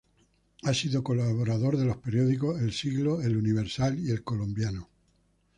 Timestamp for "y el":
3.99-4.23